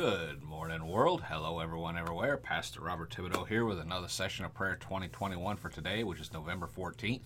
Good 0.00 0.42
morning, 0.42 0.88
world. 0.88 1.24
Hello, 1.28 1.60
everyone, 1.60 1.98
everywhere. 1.98 2.38
Pastor 2.38 2.80
Robert 2.80 3.10
Thibodeau 3.10 3.46
here 3.46 3.66
with 3.66 3.78
another 3.78 4.08
session 4.08 4.46
of 4.46 4.54
Prayer 4.54 4.76
2021 4.76 5.58
for 5.58 5.68
today, 5.68 6.04
which 6.04 6.20
is 6.20 6.32
November 6.32 6.66
14th. 6.66 7.20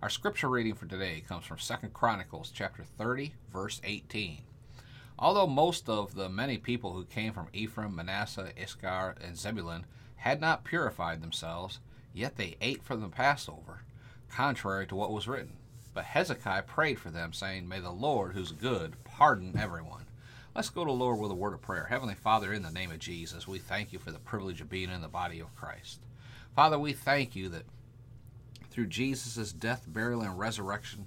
Our 0.00 0.08
scripture 0.08 0.48
reading 0.48 0.74
for 0.74 0.86
today 0.86 1.24
comes 1.26 1.44
from 1.44 1.56
2 1.56 1.88
Chronicles 1.88 2.52
chapter 2.54 2.84
30, 2.84 3.34
verse 3.52 3.80
18. 3.82 4.42
Although 5.18 5.48
most 5.48 5.88
of 5.88 6.14
the 6.14 6.28
many 6.28 6.56
people 6.56 6.92
who 6.92 7.04
came 7.04 7.32
from 7.32 7.48
Ephraim, 7.52 7.96
Manasseh, 7.96 8.52
Issachar, 8.56 9.16
and 9.20 9.36
Zebulun 9.36 9.84
had 10.14 10.40
not 10.40 10.62
purified 10.62 11.20
themselves, 11.20 11.80
yet 12.12 12.36
they 12.36 12.56
ate 12.60 12.84
from 12.84 13.00
the 13.00 13.08
Passover, 13.08 13.82
contrary 14.30 14.86
to 14.86 14.94
what 14.94 15.10
was 15.10 15.26
written. 15.26 15.56
But 15.92 16.04
Hezekiah 16.04 16.62
prayed 16.62 17.00
for 17.00 17.10
them, 17.10 17.32
saying, 17.32 17.66
May 17.66 17.80
the 17.80 17.90
Lord, 17.90 18.34
who's 18.34 18.52
good, 18.52 19.02
pardon 19.02 19.58
everyone. 19.58 20.03
Let's 20.54 20.70
go 20.70 20.84
to 20.84 20.92
Lord 20.92 21.18
with 21.18 21.32
a 21.32 21.34
word 21.34 21.52
of 21.52 21.62
prayer. 21.62 21.86
Heavenly 21.90 22.14
Father, 22.14 22.52
in 22.52 22.62
the 22.62 22.70
name 22.70 22.92
of 22.92 23.00
Jesus, 23.00 23.48
we 23.48 23.58
thank 23.58 23.92
you 23.92 23.98
for 23.98 24.12
the 24.12 24.20
privilege 24.20 24.60
of 24.60 24.70
being 24.70 24.88
in 24.88 25.00
the 25.00 25.08
body 25.08 25.40
of 25.40 25.52
Christ. 25.56 25.98
Father, 26.54 26.78
we 26.78 26.92
thank 26.92 27.34
you 27.34 27.48
that 27.48 27.64
through 28.70 28.86
Jesus' 28.86 29.52
death, 29.52 29.82
burial, 29.88 30.22
and 30.22 30.38
resurrection, 30.38 31.06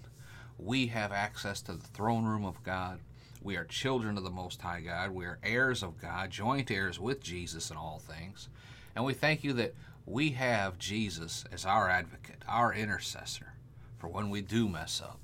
we 0.60 0.88
have 0.88 1.14
access 1.14 1.62
to 1.62 1.72
the 1.72 1.88
throne 1.88 2.26
room 2.26 2.44
of 2.44 2.62
God. 2.64 3.00
We 3.42 3.56
are 3.56 3.64
children 3.64 4.18
of 4.18 4.26
the 4.26 4.30
Most 4.30 4.62
High 4.62 4.82
God. 4.82 5.12
We 5.12 5.24
are 5.24 5.40
heirs 5.42 5.82
of 5.82 6.02
God, 6.02 6.30
joint 6.30 6.70
heirs 6.70 7.00
with 7.00 7.24
Jesus 7.24 7.72
in 7.72 7.78
all 7.78 8.00
things. 8.00 8.50
And 8.98 9.06
we 9.06 9.14
thank 9.14 9.46
you 9.46 9.54
that 9.54 9.74
we 10.06 10.32
have 10.32 10.78
Jesus 10.78 11.46
as 11.54 11.66
our 11.66 11.90
advocate, 11.90 12.44
our 12.50 12.74
intercessor, 12.74 13.54
for 13.98 14.10
when 14.10 14.30
we 14.30 14.42
do 14.42 14.68
mess 14.68 15.02
up. 15.02 15.22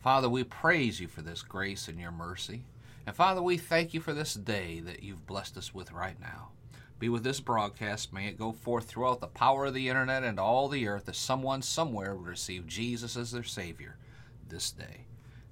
Father, 0.00 0.28
we 0.28 0.44
praise 0.44 1.00
you 1.00 1.08
for 1.08 1.22
this 1.22 1.42
grace 1.42 1.88
and 1.88 1.98
your 1.98 2.12
mercy. 2.12 2.62
And 3.08 3.16
Father, 3.16 3.40
we 3.40 3.56
thank 3.56 3.94
you 3.94 4.02
for 4.02 4.12
this 4.12 4.34
day 4.34 4.80
that 4.80 5.02
you've 5.02 5.26
blessed 5.26 5.56
us 5.56 5.72
with 5.72 5.92
right 5.92 6.20
now. 6.20 6.50
Be 6.98 7.08
with 7.08 7.24
this 7.24 7.40
broadcast. 7.40 8.12
May 8.12 8.26
it 8.26 8.38
go 8.38 8.52
forth 8.52 8.84
throughout 8.84 9.22
the 9.22 9.28
power 9.28 9.64
of 9.64 9.72
the 9.72 9.88
internet 9.88 10.24
and 10.24 10.38
all 10.38 10.68
the 10.68 10.86
earth 10.86 11.06
that 11.06 11.16
someone 11.16 11.62
somewhere 11.62 12.14
would 12.14 12.26
receive 12.26 12.66
Jesus 12.66 13.16
as 13.16 13.32
their 13.32 13.44
Savior 13.44 13.96
this 14.50 14.70
day. 14.70 15.06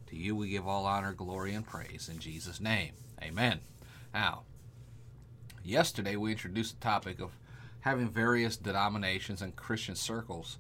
To 0.08 0.16
you 0.16 0.36
we 0.36 0.50
give 0.50 0.68
all 0.68 0.84
honor, 0.84 1.14
glory, 1.14 1.54
and 1.54 1.66
praise 1.66 2.10
in 2.12 2.18
Jesus' 2.18 2.60
name. 2.60 2.92
Amen. 3.22 3.60
Now, 4.12 4.42
yesterday 5.64 6.16
we 6.16 6.32
introduced 6.32 6.78
the 6.78 6.84
topic 6.84 7.22
of 7.22 7.30
having 7.80 8.10
various 8.10 8.58
denominations 8.58 9.40
and 9.40 9.56
Christian 9.56 9.96
circles. 9.96 10.58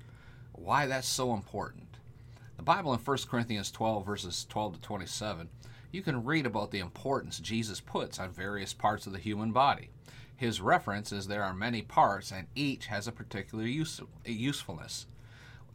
Why 0.52 0.86
that's 0.86 1.06
so 1.06 1.34
important. 1.34 1.85
The 2.56 2.62
Bible 2.62 2.92
in 2.94 3.00
1 3.00 3.18
Corinthians 3.28 3.70
12, 3.70 4.06
verses 4.06 4.46
12 4.48 4.74
to 4.74 4.80
27 4.80 5.48
you 5.92 6.02
can 6.02 6.24
read 6.24 6.46
about 6.46 6.70
the 6.70 6.78
importance 6.78 7.38
Jesus 7.38 7.80
puts 7.80 8.18
on 8.18 8.30
various 8.30 8.74
parts 8.74 9.06
of 9.06 9.12
the 9.12 9.18
human 9.18 9.52
body. 9.52 9.88
His 10.36 10.60
reference 10.60 11.10
is 11.10 11.26
there 11.26 11.42
are 11.42 11.54
many 11.54 11.80
parts 11.80 12.30
and 12.30 12.46
each 12.54 12.86
has 12.86 13.08
a 13.08 13.12
particular 13.12 13.64
use, 13.64 14.00
usefulness. 14.24 15.06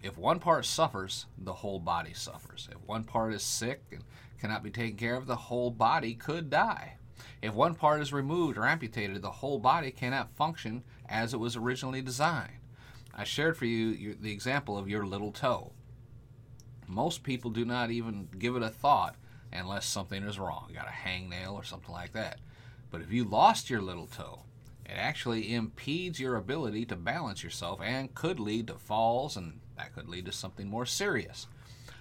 If 0.03 0.17
one 0.17 0.39
part 0.39 0.65
suffers, 0.65 1.25
the 1.37 1.53
whole 1.53 1.79
body 1.79 2.13
suffers. 2.13 2.69
If 2.71 2.77
one 2.87 3.03
part 3.03 3.33
is 3.33 3.41
sick 3.41 3.81
and 3.91 4.03
cannot 4.39 4.63
be 4.63 4.69
taken 4.69 4.97
care 4.97 5.15
of, 5.15 5.25
the 5.25 5.35
whole 5.35 5.71
body 5.71 6.13
could 6.13 6.49
die. 6.49 6.97
If 7.41 7.53
one 7.53 7.75
part 7.75 8.01
is 8.01 8.13
removed 8.13 8.57
or 8.57 8.65
amputated, 8.65 9.21
the 9.21 9.31
whole 9.31 9.59
body 9.59 9.91
cannot 9.91 10.35
function 10.35 10.83
as 11.09 11.33
it 11.33 11.39
was 11.39 11.55
originally 11.55 12.01
designed. 12.01 12.59
I 13.15 13.23
shared 13.23 13.57
for 13.57 13.65
you 13.65 14.15
the 14.19 14.31
example 14.31 14.77
of 14.77 14.89
your 14.89 15.05
little 15.05 15.31
toe. 15.31 15.71
Most 16.91 17.23
people 17.23 17.49
do 17.51 17.63
not 17.63 17.89
even 17.89 18.27
give 18.37 18.57
it 18.57 18.61
a 18.61 18.69
thought 18.69 19.15
unless 19.53 19.85
something 19.85 20.23
is 20.23 20.37
wrong. 20.37 20.65
You 20.67 20.75
got 20.75 20.89
a 20.89 21.07
hangnail 21.07 21.53
or 21.53 21.63
something 21.63 21.93
like 21.93 22.11
that. 22.11 22.39
But 22.91 22.99
if 22.99 23.13
you 23.13 23.23
lost 23.23 23.69
your 23.69 23.81
little 23.81 24.07
toe, 24.07 24.41
it 24.85 24.95
actually 24.95 25.53
impedes 25.53 26.19
your 26.19 26.35
ability 26.35 26.85
to 26.87 26.97
balance 26.97 27.45
yourself 27.45 27.79
and 27.81 28.13
could 28.13 28.41
lead 28.41 28.67
to 28.67 28.73
falls, 28.73 29.37
and 29.37 29.61
that 29.77 29.95
could 29.95 30.09
lead 30.09 30.25
to 30.25 30.33
something 30.33 30.67
more 30.67 30.85
serious. 30.85 31.47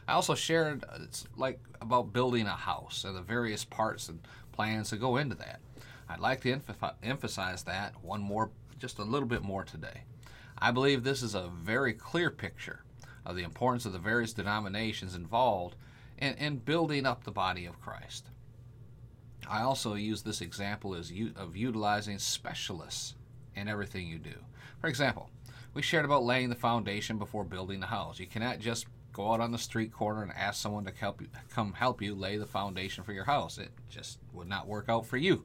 I 0.08 0.14
also 0.14 0.34
shared 0.34 0.82
uh, 0.82 0.98
it's 1.04 1.24
like 1.36 1.60
about 1.80 2.12
building 2.12 2.46
a 2.46 2.56
house 2.56 3.04
and 3.04 3.16
the 3.16 3.22
various 3.22 3.64
parts 3.64 4.08
and 4.08 4.18
plans 4.50 4.90
that 4.90 4.96
go 4.96 5.18
into 5.18 5.36
that. 5.36 5.60
I'd 6.08 6.18
like 6.18 6.40
to 6.40 6.60
emphasize 7.04 7.62
that 7.62 7.94
one 8.02 8.22
more, 8.22 8.50
just 8.80 8.98
a 8.98 9.04
little 9.04 9.28
bit 9.28 9.42
more 9.42 9.62
today. 9.62 10.02
I 10.58 10.72
believe 10.72 11.04
this 11.04 11.22
is 11.22 11.36
a 11.36 11.48
very 11.62 11.92
clear 11.92 12.28
picture 12.28 12.82
of 13.24 13.36
the 13.36 13.42
importance 13.42 13.84
of 13.86 13.92
the 13.92 13.98
various 13.98 14.32
denominations 14.32 15.14
involved 15.14 15.76
and, 16.18 16.64
building 16.64 17.06
up 17.06 17.24
the 17.24 17.30
body 17.30 17.64
of 17.64 17.80
Christ. 17.80 18.28
I 19.48 19.62
also 19.62 19.94
use 19.94 20.22
this 20.22 20.42
example 20.42 20.94
as 20.94 21.10
u- 21.10 21.32
of 21.34 21.56
utilizing 21.56 22.18
specialists 22.18 23.14
in 23.54 23.68
everything 23.68 24.06
you 24.06 24.18
do. 24.18 24.34
For 24.80 24.86
example, 24.88 25.30
we 25.72 25.82
shared 25.82 26.04
about 26.04 26.24
laying 26.24 26.50
the 26.50 26.54
foundation 26.54 27.16
before 27.16 27.44
building 27.44 27.80
the 27.80 27.86
house. 27.86 28.18
You 28.18 28.26
cannot 28.26 28.58
just 28.58 28.86
go 29.12 29.32
out 29.32 29.40
on 29.40 29.50
the 29.50 29.58
street 29.58 29.92
corner 29.92 30.22
and 30.22 30.32
ask 30.32 30.60
someone 30.60 30.84
to 30.84 30.92
help 30.92 31.20
you, 31.20 31.28
come 31.50 31.72
help 31.72 32.02
you 32.02 32.14
lay 32.14 32.36
the 32.36 32.46
foundation 32.46 33.02
for 33.02 33.12
your 33.12 33.24
house. 33.24 33.58
It 33.58 33.70
just 33.88 34.18
would 34.32 34.48
not 34.48 34.68
work 34.68 34.88
out 34.88 35.06
for 35.06 35.16
you. 35.16 35.44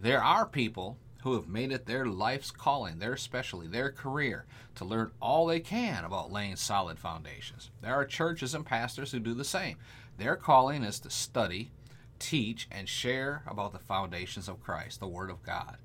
There 0.00 0.22
are 0.22 0.46
people 0.46 0.96
who 1.22 1.34
have 1.34 1.48
made 1.48 1.72
it 1.72 1.86
their 1.86 2.06
life's 2.06 2.50
calling, 2.50 2.98
their 2.98 3.16
specialty, 3.16 3.66
their 3.66 3.90
career, 3.90 4.46
to 4.74 4.84
learn 4.84 5.10
all 5.20 5.46
they 5.46 5.60
can 5.60 6.04
about 6.04 6.32
laying 6.32 6.56
solid 6.56 6.98
foundations. 6.98 7.70
There 7.82 7.94
are 7.94 8.04
churches 8.04 8.54
and 8.54 8.64
pastors 8.64 9.12
who 9.12 9.20
do 9.20 9.34
the 9.34 9.44
same. 9.44 9.76
Their 10.18 10.36
calling 10.36 10.82
is 10.82 11.00
to 11.00 11.10
study, 11.10 11.70
teach, 12.18 12.68
and 12.70 12.88
share 12.88 13.42
about 13.46 13.72
the 13.72 13.78
foundations 13.78 14.48
of 14.48 14.62
Christ, 14.62 15.00
the 15.00 15.08
Word 15.08 15.30
of 15.30 15.42
God. 15.42 15.76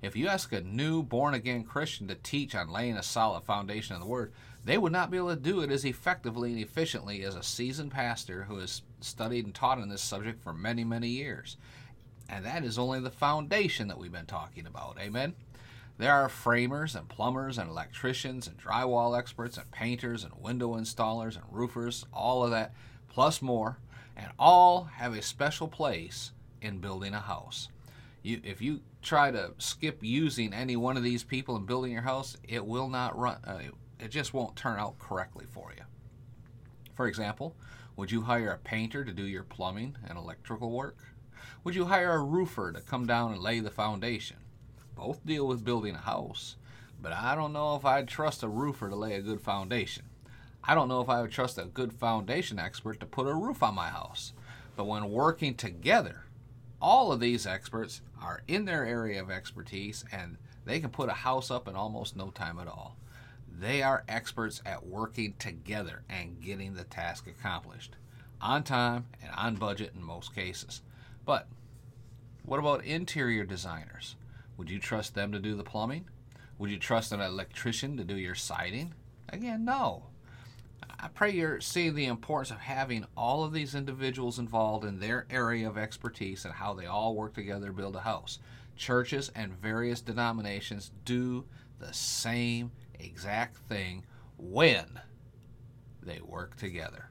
If 0.00 0.16
you 0.16 0.28
ask 0.28 0.52
a 0.52 0.60
new 0.60 1.02
born 1.02 1.34
again 1.34 1.64
Christian 1.64 2.08
to 2.08 2.14
teach 2.14 2.54
on 2.54 2.68
laying 2.70 2.96
a 2.96 3.02
solid 3.02 3.44
foundation 3.44 3.94
of 3.94 4.00
the 4.00 4.08
Word, 4.08 4.32
they 4.64 4.78
would 4.78 4.92
not 4.92 5.10
be 5.10 5.18
able 5.18 5.28
to 5.28 5.36
do 5.36 5.60
it 5.60 5.70
as 5.70 5.84
effectively 5.84 6.52
and 6.52 6.60
efficiently 6.60 7.22
as 7.22 7.34
a 7.34 7.42
seasoned 7.42 7.90
pastor 7.90 8.44
who 8.44 8.58
has 8.58 8.82
studied 9.00 9.44
and 9.44 9.54
taught 9.54 9.78
on 9.78 9.88
this 9.90 10.02
subject 10.02 10.42
for 10.42 10.54
many, 10.54 10.84
many 10.84 11.08
years. 11.08 11.56
And 12.28 12.44
that 12.44 12.64
is 12.64 12.78
only 12.78 13.00
the 13.00 13.10
foundation 13.10 13.88
that 13.88 13.98
we've 13.98 14.12
been 14.12 14.26
talking 14.26 14.66
about. 14.66 14.98
Amen? 15.00 15.34
There 15.96 16.12
are 16.12 16.28
framers 16.28 16.96
and 16.96 17.08
plumbers 17.08 17.58
and 17.58 17.70
electricians 17.70 18.48
and 18.48 18.58
drywall 18.58 19.16
experts 19.16 19.56
and 19.56 19.70
painters 19.70 20.24
and 20.24 20.32
window 20.40 20.74
installers 20.74 21.36
and 21.36 21.44
roofers, 21.50 22.04
all 22.12 22.42
of 22.42 22.50
that, 22.50 22.74
plus 23.08 23.40
more, 23.40 23.78
and 24.16 24.30
all 24.38 24.84
have 24.84 25.14
a 25.14 25.22
special 25.22 25.68
place 25.68 26.32
in 26.60 26.78
building 26.78 27.14
a 27.14 27.20
house. 27.20 27.68
You, 28.22 28.40
if 28.42 28.60
you 28.60 28.80
try 29.02 29.30
to 29.30 29.52
skip 29.58 29.98
using 30.02 30.52
any 30.52 30.76
one 30.76 30.96
of 30.96 31.02
these 31.02 31.22
people 31.22 31.56
in 31.56 31.66
building 31.66 31.92
your 31.92 32.02
house, 32.02 32.36
it 32.48 32.64
will 32.64 32.88
not 32.88 33.16
run. 33.16 33.36
Uh, 33.44 33.58
it 34.00 34.08
just 34.08 34.34
won't 34.34 34.56
turn 34.56 34.78
out 34.80 34.98
correctly 34.98 35.46
for 35.48 35.72
you. 35.76 35.84
For 36.94 37.06
example, 37.06 37.54
would 37.96 38.10
you 38.10 38.22
hire 38.22 38.50
a 38.50 38.58
painter 38.58 39.04
to 39.04 39.12
do 39.12 39.24
your 39.24 39.44
plumbing 39.44 39.96
and 40.08 40.18
electrical 40.18 40.70
work? 40.72 40.96
Would 41.62 41.74
you 41.74 41.86
hire 41.86 42.12
a 42.12 42.22
roofer 42.22 42.72
to 42.72 42.80
come 42.80 43.06
down 43.06 43.32
and 43.32 43.42
lay 43.42 43.60
the 43.60 43.70
foundation? 43.70 44.36
Both 44.94 45.24
deal 45.26 45.46
with 45.46 45.64
building 45.64 45.94
a 45.94 45.98
house, 45.98 46.56
but 47.00 47.12
I 47.12 47.34
don't 47.34 47.52
know 47.52 47.74
if 47.76 47.84
I'd 47.84 48.08
trust 48.08 48.42
a 48.42 48.48
roofer 48.48 48.88
to 48.88 48.96
lay 48.96 49.14
a 49.14 49.22
good 49.22 49.40
foundation. 49.40 50.04
I 50.62 50.74
don't 50.74 50.88
know 50.88 51.00
if 51.00 51.08
I 51.08 51.20
would 51.20 51.30
trust 51.30 51.58
a 51.58 51.64
good 51.64 51.92
foundation 51.92 52.58
expert 52.58 53.00
to 53.00 53.06
put 53.06 53.26
a 53.26 53.34
roof 53.34 53.62
on 53.62 53.74
my 53.74 53.88
house. 53.88 54.32
But 54.76 54.86
when 54.86 55.10
working 55.10 55.54
together, 55.54 56.24
all 56.80 57.12
of 57.12 57.20
these 57.20 57.46
experts 57.46 58.00
are 58.20 58.42
in 58.48 58.64
their 58.64 58.84
area 58.84 59.20
of 59.20 59.30
expertise 59.30 60.04
and 60.10 60.38
they 60.64 60.80
can 60.80 60.90
put 60.90 61.08
a 61.08 61.14
house 61.14 61.50
up 61.50 61.68
in 61.68 61.76
almost 61.76 62.16
no 62.16 62.30
time 62.30 62.58
at 62.58 62.68
all. 62.68 62.96
They 63.58 63.82
are 63.82 64.04
experts 64.08 64.62
at 64.64 64.86
working 64.86 65.34
together 65.38 66.02
and 66.08 66.40
getting 66.40 66.74
the 66.74 66.84
task 66.84 67.26
accomplished 67.26 67.96
on 68.40 68.62
time 68.62 69.06
and 69.22 69.30
on 69.36 69.56
budget 69.56 69.92
in 69.94 70.02
most 70.02 70.34
cases. 70.34 70.82
But 71.24 71.48
what 72.44 72.60
about 72.60 72.84
interior 72.84 73.44
designers? 73.44 74.16
Would 74.56 74.70
you 74.70 74.78
trust 74.78 75.14
them 75.14 75.32
to 75.32 75.38
do 75.38 75.54
the 75.54 75.64
plumbing? 75.64 76.06
Would 76.58 76.70
you 76.70 76.78
trust 76.78 77.12
an 77.12 77.20
electrician 77.20 77.96
to 77.96 78.04
do 78.04 78.16
your 78.16 78.34
siding? 78.34 78.94
Again, 79.30 79.64
no. 79.64 80.04
I 81.00 81.08
pray 81.08 81.32
you're 81.32 81.60
seeing 81.60 81.94
the 81.94 82.06
importance 82.06 82.50
of 82.50 82.58
having 82.58 83.06
all 83.16 83.44
of 83.44 83.52
these 83.52 83.74
individuals 83.74 84.38
involved 84.38 84.84
in 84.84 85.00
their 85.00 85.26
area 85.30 85.68
of 85.68 85.76
expertise 85.76 86.44
and 86.44 86.54
how 86.54 86.74
they 86.74 86.86
all 86.86 87.14
work 87.14 87.34
together 87.34 87.66
to 87.66 87.72
build 87.72 87.96
a 87.96 88.00
house. 88.00 88.38
Churches 88.76 89.30
and 89.34 89.52
various 89.52 90.00
denominations 90.00 90.92
do 91.04 91.44
the 91.78 91.92
same 91.92 92.70
exact 92.98 93.56
thing 93.56 94.04
when 94.38 94.86
they 96.02 96.20
work 96.20 96.56
together. 96.56 97.08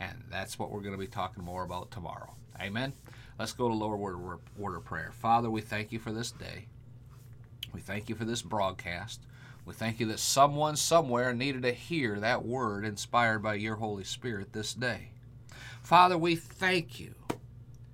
And 0.00 0.24
that's 0.30 0.58
what 0.58 0.70
we're 0.70 0.80
going 0.80 0.94
to 0.94 0.98
be 0.98 1.06
talking 1.06 1.44
more 1.44 1.64
about 1.64 1.90
tomorrow. 1.90 2.34
Amen. 2.60 2.92
Let's 3.38 3.52
go 3.52 3.68
to 3.68 3.74
lower 3.74 3.96
word 3.96 4.76
of 4.76 4.84
prayer. 4.84 5.12
Father, 5.12 5.48
we 5.48 5.60
thank 5.60 5.92
you 5.92 5.98
for 5.98 6.12
this 6.12 6.32
day. 6.32 6.66
We 7.72 7.80
thank 7.80 8.08
you 8.08 8.16
for 8.16 8.24
this 8.24 8.42
broadcast. 8.42 9.20
We 9.64 9.74
thank 9.74 10.00
you 10.00 10.06
that 10.06 10.18
someone 10.18 10.74
somewhere 10.76 11.32
needed 11.32 11.62
to 11.62 11.72
hear 11.72 12.18
that 12.18 12.44
word 12.44 12.84
inspired 12.84 13.42
by 13.42 13.54
your 13.54 13.76
Holy 13.76 14.04
Spirit 14.04 14.52
this 14.52 14.74
day. 14.74 15.10
Father, 15.82 16.18
we 16.18 16.34
thank 16.34 16.98
you 16.98 17.14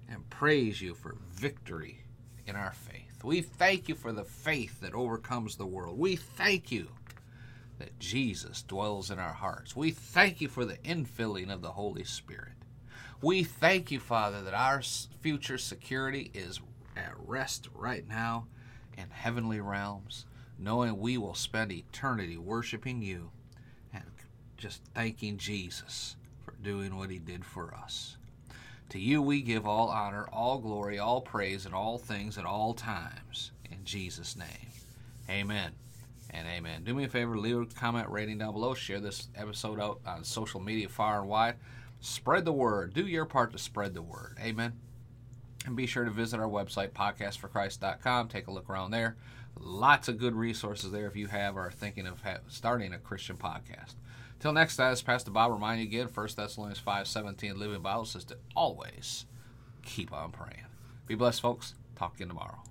and 0.08 0.28
praise 0.30 0.80
you 0.80 0.94
for 0.94 1.16
victory 1.32 2.04
in 2.46 2.56
our 2.56 2.72
faith. 2.72 3.22
We 3.22 3.42
thank 3.42 3.88
you 3.88 3.94
for 3.94 4.12
the 4.12 4.24
faith 4.24 4.80
that 4.80 4.94
overcomes 4.94 5.56
the 5.56 5.66
world. 5.66 5.98
We 5.98 6.16
thank 6.16 6.70
you 6.72 6.88
that 7.78 7.98
Jesus 7.98 8.62
dwells 8.62 9.10
in 9.10 9.18
our 9.18 9.32
hearts. 9.32 9.74
We 9.74 9.90
thank 9.90 10.40
you 10.40 10.48
for 10.48 10.64
the 10.64 10.78
infilling 10.78 11.52
of 11.52 11.60
the 11.60 11.72
Holy 11.72 12.04
Spirit. 12.04 12.52
We 13.20 13.44
thank 13.44 13.90
you, 13.90 14.00
Father, 14.00 14.42
that 14.42 14.54
our 14.54 14.82
future 15.20 15.58
security 15.58 16.30
is 16.34 16.60
at 16.96 17.12
rest 17.26 17.68
right 17.74 18.06
now 18.06 18.46
in 18.96 19.10
heavenly 19.10 19.60
realms, 19.60 20.26
knowing 20.58 20.98
we 20.98 21.18
will 21.18 21.34
spend 21.34 21.72
eternity 21.72 22.36
worshiping 22.36 23.02
you 23.02 23.30
and 23.92 24.04
just 24.56 24.82
thanking 24.94 25.38
Jesus 25.38 26.16
for 26.44 26.52
doing 26.62 26.96
what 26.96 27.10
he 27.10 27.18
did 27.18 27.44
for 27.44 27.74
us. 27.74 28.16
To 28.90 28.98
you 28.98 29.22
we 29.22 29.42
give 29.42 29.66
all 29.66 29.88
honor, 29.88 30.28
all 30.32 30.58
glory, 30.58 30.98
all 30.98 31.20
praise, 31.20 31.66
and 31.66 31.74
all 31.74 31.98
things 31.98 32.38
at 32.38 32.44
all 32.44 32.74
times. 32.74 33.50
In 33.70 33.78
Jesus' 33.84 34.36
name. 34.36 34.68
Amen 35.28 35.72
and 36.30 36.46
amen. 36.46 36.84
Do 36.84 36.94
me 36.94 37.04
a 37.04 37.08
favor, 37.08 37.38
leave 37.38 37.60
a 37.60 37.66
comment 37.66 38.08
rating 38.08 38.38
down 38.38 38.52
below. 38.52 38.74
Share 38.74 39.00
this 39.00 39.28
episode 39.34 39.80
out 39.80 40.00
on 40.06 40.24
social 40.24 40.60
media 40.60 40.88
far 40.88 41.20
and 41.20 41.28
wide. 41.28 41.54
Spread 42.04 42.44
the 42.44 42.52
word. 42.52 42.92
Do 42.92 43.06
your 43.06 43.24
part 43.24 43.52
to 43.52 43.58
spread 43.58 43.94
the 43.94 44.02
word. 44.02 44.36
Amen. 44.38 44.74
And 45.64 45.74
be 45.74 45.86
sure 45.86 46.04
to 46.04 46.10
visit 46.10 46.38
our 46.38 46.46
website, 46.46 46.90
podcastforchrist.com. 46.90 48.28
Take 48.28 48.46
a 48.46 48.50
look 48.50 48.68
around 48.68 48.90
there. 48.90 49.16
Lots 49.58 50.08
of 50.08 50.18
good 50.18 50.34
resources 50.34 50.92
there 50.92 51.06
if 51.06 51.16
you 51.16 51.28
have 51.28 51.56
or 51.56 51.68
are 51.68 51.70
thinking 51.70 52.06
of 52.06 52.20
starting 52.48 52.92
a 52.92 52.98
Christian 52.98 53.38
podcast. 53.38 53.94
Till 54.38 54.52
next 54.52 54.76
time, 54.76 54.94
Pastor 55.06 55.30
Bob 55.30 55.52
remind 55.52 55.80
you 55.80 55.86
again, 55.86 56.10
1 56.12 56.28
Thessalonians 56.36 56.78
5.17 56.78 57.56
Living 57.56 57.80
Bible 57.80 58.04
says 58.04 58.24
to 58.24 58.36
always 58.54 59.24
keep 59.82 60.12
on 60.12 60.30
praying. 60.30 60.66
Be 61.06 61.14
blessed, 61.14 61.40
folks. 61.40 61.72
Talk 61.96 62.20
you 62.20 62.26
tomorrow. 62.26 62.62